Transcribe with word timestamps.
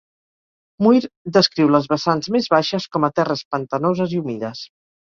Muir 0.85 1.01
descriu 1.35 1.69
les 1.77 1.87
vessants 1.93 2.33
més 2.39 2.51
baixes 2.57 2.91
com 2.97 3.09
a 3.09 3.13
"terres 3.23 3.47
pantanoses 3.55 4.21
i 4.21 4.27
humides". 4.27 4.69